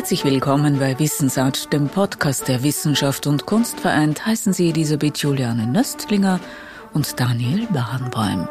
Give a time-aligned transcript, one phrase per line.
[0.00, 4.24] Herzlich willkommen bei Wissensart, dem Podcast der Wissenschaft und Kunst vereint.
[4.24, 6.40] Heißen Sie Elisabeth Juliane Nöstlinger
[6.94, 8.48] und Daniel Barenbäum.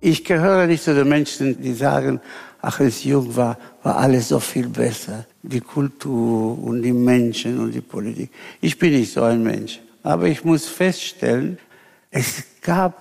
[0.00, 2.20] Ich gehöre nicht zu den Menschen, die sagen,
[2.62, 5.26] ach, als ich jung war, war alles so viel besser.
[5.42, 8.30] Die Kultur und die Menschen und die Politik.
[8.60, 9.80] Ich bin nicht so ein Mensch.
[10.04, 11.58] Aber ich muss feststellen,
[12.12, 12.94] es gab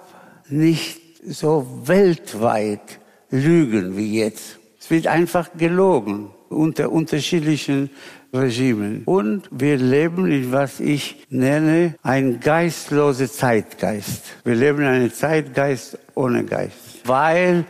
[0.49, 2.99] nicht so weltweit
[3.29, 4.59] Lügen wie jetzt.
[4.79, 7.89] Es wird einfach gelogen unter unterschiedlichen
[8.33, 9.03] Regimen.
[9.05, 14.23] Und wir leben in was ich nenne ein geistloser Zeitgeist.
[14.43, 17.01] Wir leben in einem Zeitgeist ohne Geist.
[17.05, 17.65] Weil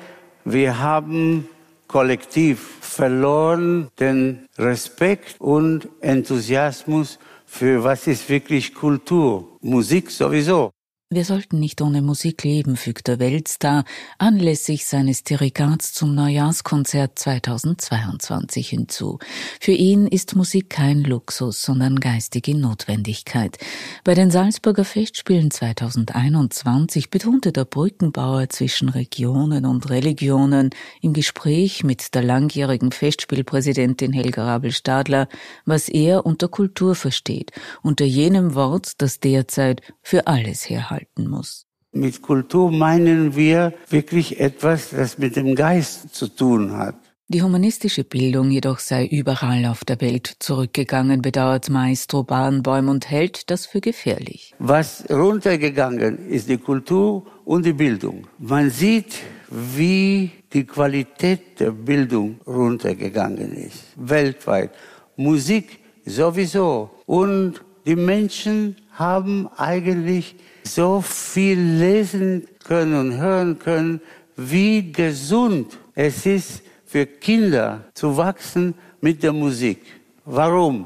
[0.46, 1.48] wir haben
[1.88, 9.58] kollektiv verloren den Respekt und Enthusiasmus für was ist wirklich Kultur.
[9.62, 10.72] Musik sowieso.
[11.10, 13.86] Wir sollten nicht ohne Musik leben, fügt der Weltstar
[14.18, 19.18] anlässlich seines Terikats zum Neujahrskonzert 2022 hinzu.
[19.62, 23.58] Für ihn ist Musik kein Luxus, sondern geistige Notwendigkeit.
[24.04, 30.72] Bei den Salzburger Festspielen 2021 betonte der Brückenbauer zwischen Regionen und Religionen
[31.02, 35.30] im Gespräch mit der langjährigen Festspielpräsidentin Helga Rabel-Stadler,
[35.64, 41.66] was er unter Kultur versteht, unter jenem Wort, das derzeit für alles herhalten halten muss.
[41.94, 46.96] Mit Kultur meinen wir wirklich etwas, das mit dem Geist zu tun hat.
[47.30, 53.50] Die humanistische Bildung jedoch sei überall auf der Welt zurückgegangen, bedauert Maestro Barenbäum und hält
[53.52, 54.54] das für gefährlich.
[54.60, 58.28] Was runtergegangen ist, die Kultur und die Bildung.
[58.38, 59.14] Man sieht,
[59.50, 64.72] wie die Qualität der Bildung runtergegangen ist, weltweit.
[65.18, 66.92] Musik sowieso.
[67.06, 74.02] Und die Menschen haben eigentlich so viel lesen können und hören können,
[74.36, 79.80] wie gesund es ist für Kinder zu wachsen mit der Musik.
[80.26, 80.86] Warum?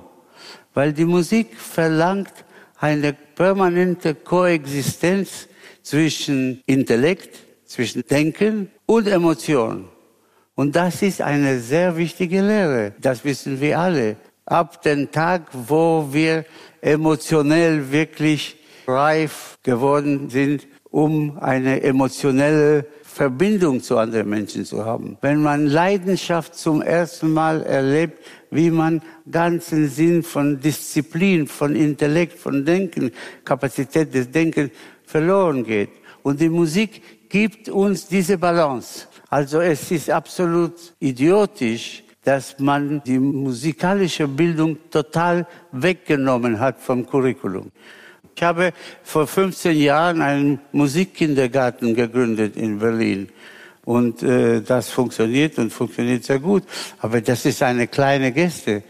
[0.75, 2.33] Weil die Musik verlangt
[2.77, 5.47] eine permanente Koexistenz
[5.81, 9.89] zwischen Intellekt, zwischen Denken und Emotion.
[10.53, 12.93] Und das ist eine sehr wichtige Lehre.
[13.01, 14.17] Das wissen wir alle.
[14.45, 16.45] Ab dem Tag, wo wir
[16.81, 18.57] emotionell wirklich
[18.87, 25.17] reif geworden sind, um eine emotionelle Verbindung zu anderen Menschen zu haben.
[25.21, 32.39] Wenn man Leidenschaft zum ersten Mal erlebt, wie man ganzen Sinn von Disziplin, von Intellekt,
[32.39, 33.11] von Denken,
[33.43, 34.71] Kapazität des Denkens
[35.05, 35.89] verloren geht.
[36.23, 39.07] Und die Musik gibt uns diese Balance.
[39.29, 47.71] Also es ist absolut idiotisch, dass man die musikalische Bildung total weggenommen hat vom Curriculum.
[48.35, 48.73] Ich habe
[49.03, 53.29] vor 15 Jahren einen Musikkindergarten gegründet in Berlin.
[53.83, 56.63] Und äh, das funktioniert und funktioniert sehr gut.
[56.99, 58.83] Aber das ist eine kleine Geste.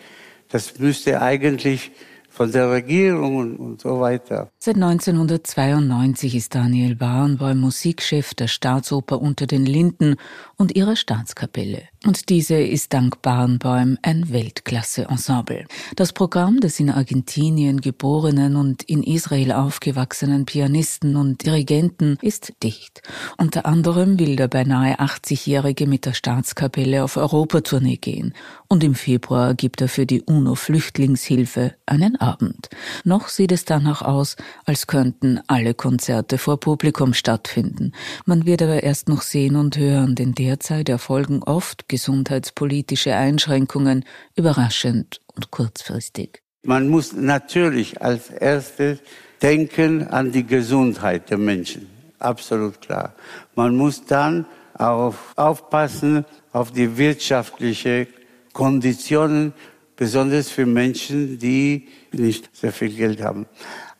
[0.49, 1.91] Das müsste eigentlich
[2.29, 4.49] von der Regierung und, und so weiter.
[4.59, 10.15] Seit 1992 ist Daniel Barenboim Musikchef der Staatsoper unter den Linden
[10.57, 11.83] und ihrer Staatskapelle.
[12.03, 15.67] Und diese ist dank Barenboim ein Weltklasse-Ensemble.
[15.95, 23.03] Das Programm des in Argentinien geborenen und in Israel aufgewachsenen Pianisten und Dirigenten ist dicht.
[23.37, 28.33] Unter anderem will der beinahe 80-Jährige mit der Staatskapelle auf Europatournee gehen.
[28.67, 32.69] Und im Februar gibt er für die UNO-Flüchtlingshilfe einen Abend.
[33.03, 37.91] Noch sieht es danach aus, als könnten alle Konzerte vor Publikum stattfinden.
[38.25, 45.19] Man wird aber erst noch sehen und hören, denn derzeit erfolgen oft gesundheitspolitische Einschränkungen überraschend
[45.35, 46.41] und kurzfristig.
[46.63, 48.99] Man muss natürlich als erstes
[49.41, 51.89] denken an die Gesundheit der Menschen.
[52.19, 53.13] Absolut klar.
[53.55, 58.07] Man muss dann auch aufpassen auf die wirtschaftliche
[58.53, 59.53] Konditionen,
[59.97, 63.45] besonders für Menschen, die nicht sehr viel Geld haben.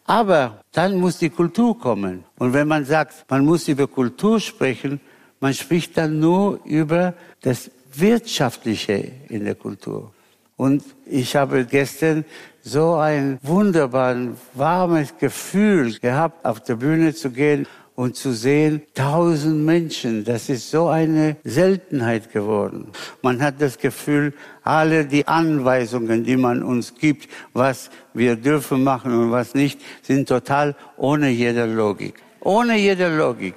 [0.06, 2.24] Aber dann muss die Kultur kommen.
[2.38, 5.02] Und wenn man sagt, man muss über Kultur sprechen,
[5.42, 10.14] man spricht dann nur über das Wirtschaftliche in der Kultur.
[10.58, 12.24] Und ich habe gestern
[12.62, 17.66] so ein wunderbares, warmes Gefühl gehabt, auf der Bühne zu gehen
[17.96, 22.88] und zu sehen, tausend Menschen, das ist so eine Seltenheit geworden.
[23.22, 24.34] Man hat das Gefühl,
[24.64, 30.28] alle die Anweisungen, die man uns gibt, was wir dürfen machen und was nicht, sind
[30.28, 32.16] total ohne jede Logik.
[32.40, 33.56] Ohne jede Logik.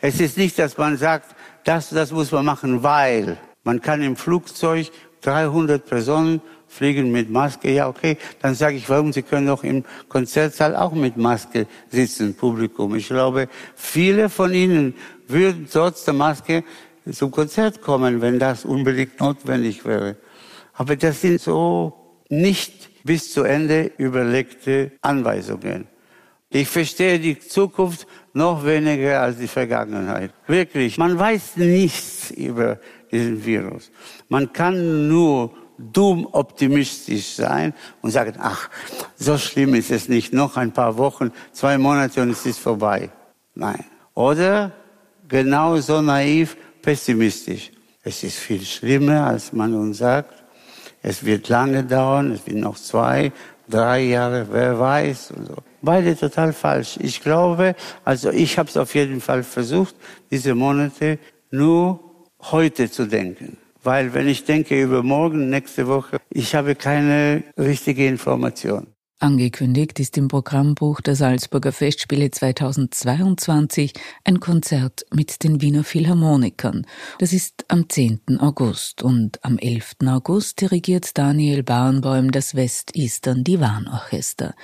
[0.00, 3.36] Es ist nicht, dass man sagt, das, das muss man machen, weil
[3.68, 7.70] man kann im Flugzeug 300 Personen fliegen mit Maske.
[7.70, 8.16] Ja, okay.
[8.40, 9.12] Dann sage ich, warum?
[9.12, 12.94] Sie können doch im Konzertsaal auch mit Maske sitzen, Publikum.
[12.94, 14.94] Ich glaube, viele von Ihnen
[15.26, 16.64] würden trotz der Maske
[17.12, 20.16] zum Konzert kommen, wenn das unbedingt notwendig wäre.
[20.72, 21.92] Aber das sind so
[22.30, 25.88] nicht bis zu Ende überlegte Anweisungen.
[26.48, 30.30] Ich verstehe die Zukunft noch weniger als die Vergangenheit.
[30.46, 30.96] Wirklich.
[30.96, 32.78] Man weiß nichts über
[33.10, 33.90] diesen Virus.
[34.28, 37.72] Man kann nur dumm optimistisch sein
[38.02, 38.68] und sagen, ach,
[39.16, 40.32] so schlimm ist es nicht.
[40.32, 43.10] Noch ein paar Wochen, zwei Monate und es ist vorbei.
[43.54, 43.84] Nein.
[44.14, 44.72] Oder
[45.28, 47.70] genauso naiv pessimistisch.
[48.02, 50.34] Es ist viel schlimmer, als man uns sagt.
[51.02, 53.32] Es wird lange dauern, es wird noch zwei,
[53.68, 55.32] drei Jahre, wer weiß.
[55.32, 55.54] Und so.
[55.80, 56.98] Beide total falsch.
[57.00, 59.94] Ich glaube, also ich habe es auf jeden Fall versucht,
[60.30, 61.18] diese Monate
[61.50, 62.00] nur
[62.40, 63.56] heute zu denken.
[63.82, 68.88] Weil wenn ich denke über morgen, nächste Woche, ich habe keine richtige Information.
[69.20, 73.92] Angekündigt ist im Programmbuch der Salzburger Festspiele 2022
[74.22, 76.86] ein Konzert mit den Wiener Philharmonikern.
[77.18, 78.38] Das ist am 10.
[78.38, 79.96] August und am 11.
[80.06, 84.54] August dirigiert Daniel Barenboim das West-Eastern Divan-Orchester.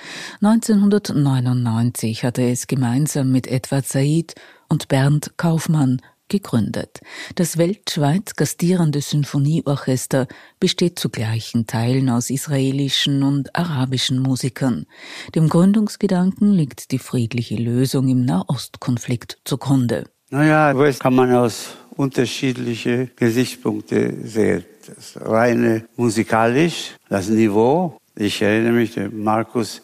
[0.41, 4.35] 1999 hat er es gemeinsam mit Edward Said
[4.69, 6.99] und Bernd Kaufmann gegründet.
[7.35, 10.27] Das weltweit gastierende Sinfonieorchester
[10.59, 14.85] besteht zu gleichen Teilen aus israelischen und arabischen Musikern.
[15.33, 20.05] Dem Gründungsgedanken liegt die friedliche Lösung im Nahostkonflikt zugrunde.
[20.29, 24.65] Naja, das kann man aus unterschiedliche Gesichtspunkte sehen.
[24.85, 27.97] Das reine musikalisch, das Niveau.
[28.15, 29.81] Ich erinnere mich, Markus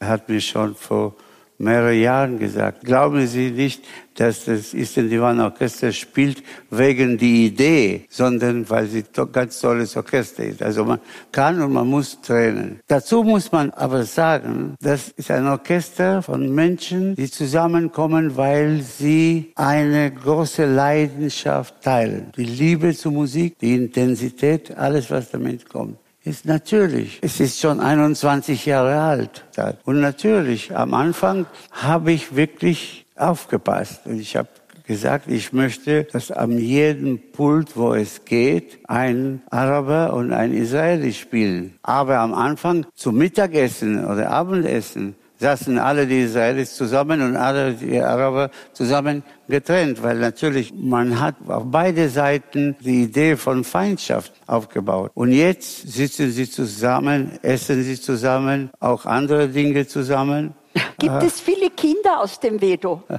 [0.00, 1.16] hat mir schon vor
[1.58, 2.84] mehrere Jahren gesagt.
[2.84, 3.82] Glauben Sie nicht,
[4.14, 9.96] dass das Eastern Divan Orchester spielt wegen die Idee, sondern weil sie ein ganz tolles
[9.96, 10.62] Orchester ist.
[10.62, 11.00] Also man
[11.32, 12.80] kann und man muss trainen.
[12.86, 19.52] Dazu muss man aber sagen, das ist ein Orchester von Menschen, die zusammenkommen, weil sie
[19.56, 22.30] eine große Leidenschaft teilen.
[22.36, 27.18] Die Liebe zur Musik, die Intensität, alles was damit kommt ist natürlich.
[27.22, 29.44] Es ist schon 21 Jahre alt.
[29.84, 34.06] Und natürlich, am Anfang habe ich wirklich aufgepasst.
[34.06, 34.48] Und ich habe
[34.86, 41.12] gesagt, ich möchte, dass an jedem Pult, wo es geht, ein Araber und ein Israeli
[41.12, 41.78] spielen.
[41.82, 48.00] Aber am Anfang zum Mittagessen oder Abendessen saßen alle die Israelis zusammen und alle die
[48.00, 55.10] Araber zusammen getrennt, weil natürlich man hat auf beide Seiten die Idee von Feindschaft aufgebaut.
[55.14, 60.54] Und jetzt sitzen sie zusammen, essen sie zusammen, auch andere Dinge zusammen.
[60.98, 63.02] Gibt es viele Kinder aus dem Vedo?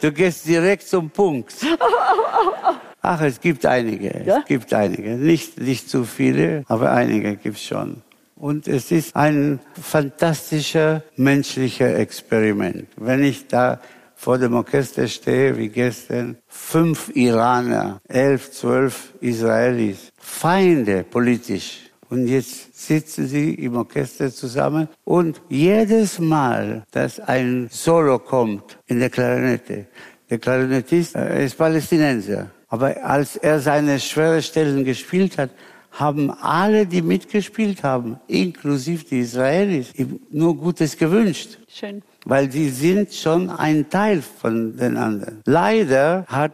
[0.00, 1.52] Du gehst direkt zum Punkt.
[3.02, 4.24] Ach, es gibt einige.
[4.24, 4.38] Ja?
[4.38, 5.10] Es gibt einige.
[5.10, 8.02] Nicht, nicht zu viele, aber einige gibt es schon.
[8.38, 12.86] Und es ist ein fantastischer menschlicher Experiment.
[12.96, 13.80] Wenn ich da
[14.14, 21.90] vor dem Orchester stehe, wie gestern, fünf Iraner, elf, zwölf Israelis, Feinde politisch.
[22.10, 29.00] Und jetzt sitzen sie im Orchester zusammen und jedes Mal, dass ein Solo kommt in
[29.00, 29.86] der Klarinette,
[30.30, 35.50] der Klarinettist ist Palästinenser, aber als er seine schwere Stellen gespielt hat,
[35.92, 39.92] haben alle, die mitgespielt haben, inklusive die Israelis,
[40.30, 41.58] nur Gutes gewünscht.
[41.68, 42.02] Schön.
[42.24, 45.42] Weil sie sind schon ein Teil von den anderen.
[45.44, 46.52] Leider hat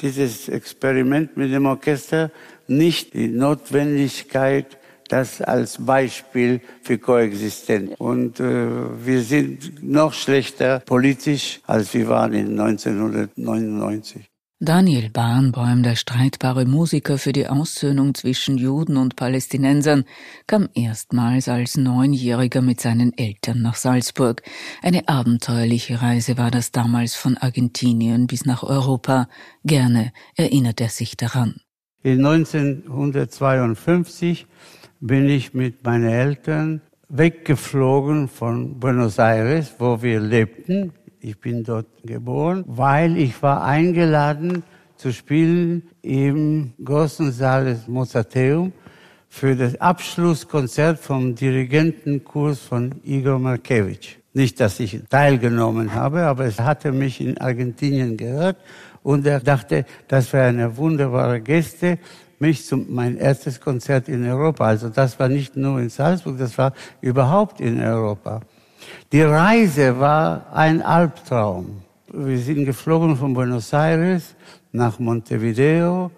[0.00, 2.30] dieses Experiment mit dem Orchester
[2.68, 4.78] nicht die Notwendigkeit,
[5.08, 7.92] das als Beispiel für Koexistenz.
[7.98, 8.66] Und äh,
[9.04, 14.28] wir sind noch schlechter politisch, als wir waren in 1999.
[14.58, 20.06] Daniel Bahnbäum, der streitbare Musiker für die Aussöhnung zwischen Juden und Palästinensern,
[20.46, 24.40] kam erstmals als Neunjähriger mit seinen Eltern nach Salzburg.
[24.82, 29.28] Eine abenteuerliche Reise war das damals von Argentinien bis nach Europa.
[29.62, 31.56] Gerne erinnert er sich daran.
[32.02, 34.46] In 1952
[35.00, 40.94] bin ich mit meinen Eltern weggeflogen von Buenos Aires, wo wir lebten,
[41.26, 44.62] ich bin dort geboren, weil ich war eingeladen
[44.94, 48.72] zu spielen im großen Saal des Mozarteum
[49.28, 54.20] für das Abschlusskonzert vom Dirigentenkurs von Igor Markevich.
[54.34, 58.58] Nicht, dass ich teilgenommen habe, aber es hatte mich in Argentinien gehört
[59.02, 61.98] und er dachte, das wäre eine wunderbare Geste,
[62.38, 64.64] mich zum mein erstes Konzert in Europa.
[64.64, 68.42] Also das war nicht nur in Salzburg, das war überhaupt in Europa.
[69.12, 71.82] Die Reise war ein Albtraum.
[72.12, 74.34] Wir sind geflogen von Buenos Aires
[74.72, 76.10] nach Montevideo,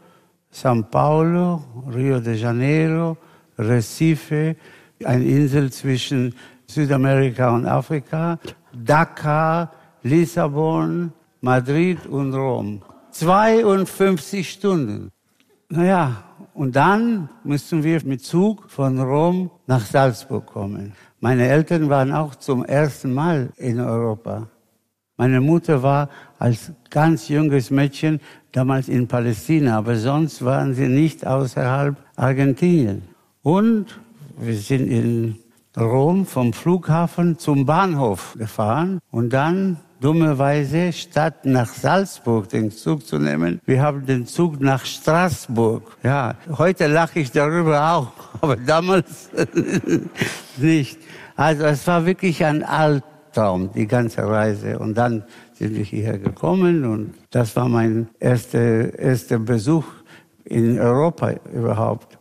[0.52, 1.62] São Paulo,
[1.94, 3.16] Rio de Janeiro,
[3.58, 4.56] Recife,
[5.04, 6.34] eine Insel zwischen
[6.66, 8.38] Südamerika und Afrika,
[8.72, 9.72] Dakar,
[10.02, 12.82] Lissabon, Madrid und Rom.
[13.10, 15.10] 52 Stunden.
[15.68, 20.92] Naja, und dann mussten wir mit Zug von Rom nach Salzburg kommen.
[21.20, 24.46] Meine Eltern waren auch zum ersten Mal in Europa.
[25.16, 28.20] Meine Mutter war als ganz junges Mädchen
[28.52, 33.02] damals in Palästina, aber sonst waren sie nicht außerhalb Argentinien.
[33.42, 33.98] Und
[34.38, 35.37] wir sind in
[35.76, 43.18] Rom vom Flughafen zum Bahnhof gefahren und dann dummerweise statt nach Salzburg den Zug zu
[43.18, 45.96] nehmen, wir haben den Zug nach Straßburg.
[46.04, 49.30] Ja, heute lache ich darüber auch, aber damals
[50.58, 50.98] nicht.
[51.36, 54.78] Also es war wirklich ein Albtraum, die ganze Reise.
[54.78, 55.24] Und dann
[55.54, 59.84] sind wir hierher gekommen und das war mein erster, erster Besuch
[60.44, 62.18] in Europa überhaupt.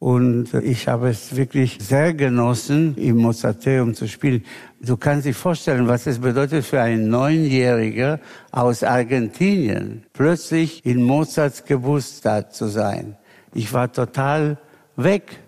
[0.00, 4.44] Und ich habe es wirklich sehr genossen, im Mozarteum zu spielen.
[4.80, 8.18] Du kannst dir vorstellen, was es bedeutet für einen Neunjähriger
[8.50, 13.18] aus Argentinien, plötzlich in Mozarts Geburtstag zu sein.
[13.52, 14.56] Ich war total
[14.96, 15.40] weg.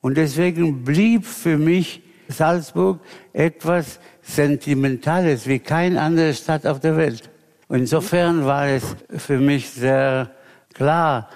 [0.00, 3.00] Und deswegen blieb für mich Salzburg
[3.32, 7.30] etwas Sentimentales wie keine andere Stadt auf der Welt.
[7.68, 8.84] Insofern war es
[9.16, 10.30] für mich sehr
[10.74, 11.28] klar,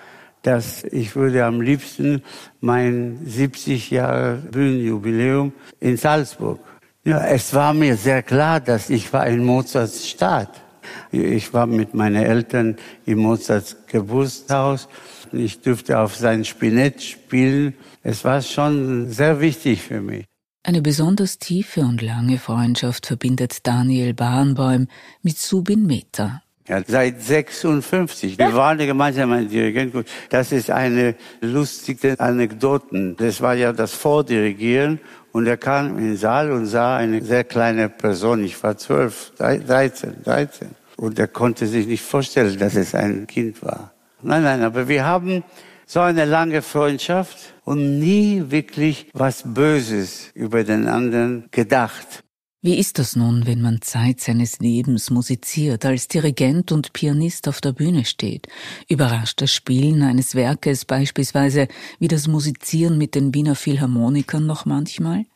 [0.42, 2.23] dass ich würde am liebsten
[2.61, 6.61] mein 70 Jahre Bühnenjubiläum in Salzburg.
[7.04, 10.63] Ja, es war mir sehr klar, dass ich war in Mozarts Stadt.
[11.12, 12.76] Ich war mit meinen Eltern
[13.07, 14.88] im Mozarts Geburtshaus.
[15.33, 17.75] Ich durfte auf sein Spinett spielen.
[18.03, 20.25] Es war schon sehr wichtig für mich.
[20.62, 24.88] Eine besonders tiefe und lange Freundschaft verbindet Daniel Barenboim
[25.23, 28.38] mit Subin Mehta, ja, seit 56.
[28.38, 29.95] Wir waren gemeinsam ein Dirigent.
[30.31, 33.14] Das ist eine lustige Anekdote.
[33.19, 34.99] Das war ja das Vordirigieren.
[35.35, 38.45] Und er kam in den Saal und sah eine sehr kleine Person.
[38.45, 40.71] Ich war zwölf, dreizehn, dreizehn.
[40.97, 43.93] Und er konnte sich nicht vorstellen, dass es ein Kind war.
[44.23, 45.43] Nein, nein, aber wir haben
[45.87, 52.24] so eine lange Freundschaft und nie wirklich was Böses über den anderen gedacht.
[52.64, 57.61] Wie ist das nun, wenn man Zeit seines Lebens musiziert, als Dirigent und Pianist auf
[57.61, 58.49] der Bühne steht?
[58.88, 61.68] Überrascht das Spielen eines Werkes beispielsweise
[61.99, 65.26] wie das Musizieren mit den Wiener Philharmonikern noch manchmal?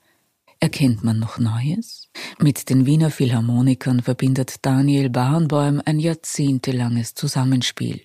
[0.61, 2.09] Erkennt man noch Neues?
[2.41, 8.01] Mit den Wiener Philharmonikern verbindet Daniel Barenboim ein jahrzehntelanges Zusammenspiel.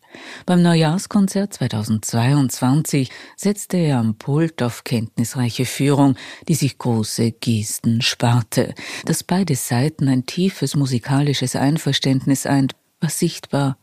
[0.45, 6.15] Beim Neujahrskonzert 2022 setzte er am Pult auf kenntnisreiche Führung,
[6.47, 8.75] die sich große Gesten sparte.
[9.05, 13.79] Dass beide Seiten ein tiefes musikalisches Einverständnis eint, war sichtbar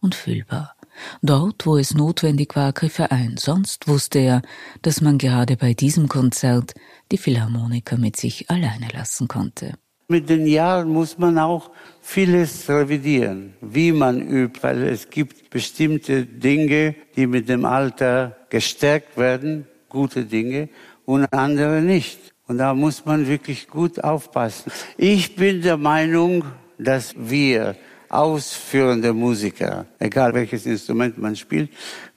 [0.00, 0.73] und fühlbar.
[1.22, 4.42] Dort, wo es notwendig war, griff er ein, sonst wusste er,
[4.82, 6.74] dass man gerade bei diesem Konzert
[7.12, 9.74] die Philharmoniker mit sich alleine lassen konnte.
[10.08, 11.70] Mit den Jahren muss man auch
[12.02, 19.16] vieles revidieren, wie man übt, weil es gibt bestimmte Dinge, die mit dem Alter gestärkt
[19.16, 20.68] werden, gute Dinge,
[21.06, 22.18] und andere nicht.
[22.46, 24.70] Und da muss man wirklich gut aufpassen.
[24.98, 26.44] Ich bin der Meinung,
[26.78, 27.76] dass wir
[28.14, 31.70] ausführende Musiker, egal welches Instrument man spielt,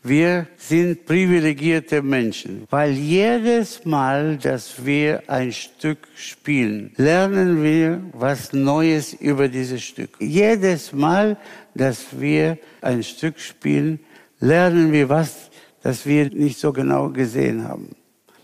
[0.04, 8.54] wir sind privilegierte Menschen, weil jedes Mal, dass wir ein Stück spielen, lernen wir was
[8.54, 10.12] Neues über dieses Stück.
[10.20, 11.38] Jedes Mal,
[11.74, 14.00] dass wir ein Stück spielen,
[14.40, 15.50] lernen wir was,
[15.82, 17.90] das wir nicht so genau gesehen haben.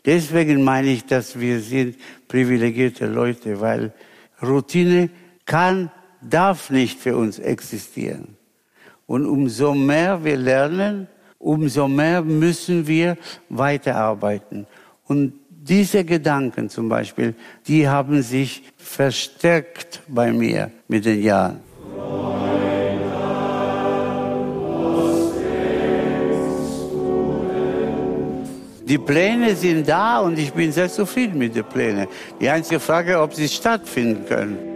[0.05, 1.95] Deswegen meine ich, dass wir sind
[2.27, 3.93] privilegierte Leute, weil
[4.41, 5.09] Routine
[5.45, 5.91] kann
[6.29, 8.37] darf nicht für uns existieren.
[9.05, 11.07] Und umso mehr wir lernen,
[11.39, 13.17] umso mehr müssen wir
[13.49, 14.65] weiterarbeiten.
[15.05, 17.35] Und diese Gedanken zum Beispiel,
[17.67, 21.59] die haben sich verstärkt bei mir mit den Jahren.
[28.85, 32.07] Die Pläne sind da und ich bin sehr zufrieden mit den Plänen.
[32.39, 34.72] Die einzige Frage, ob sie stattfinden können.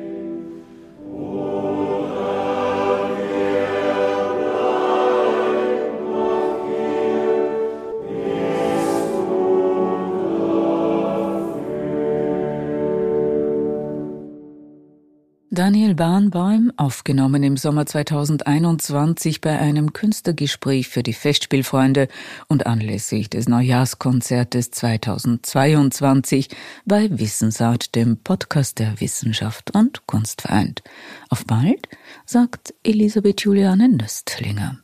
[15.57, 22.09] Daniel Bahnbaum, aufgenommen im Sommer 2021 bei einem Künstlergespräch für die Festspielfreunde
[22.47, 26.49] und anlässlich des Neujahrskonzertes 2022
[26.85, 30.83] bei Wissensart, dem Podcast der Wissenschaft und Kunst vereint.
[31.29, 31.89] Auf bald,
[32.27, 34.77] sagt Elisabeth Juliane Nöstlinger.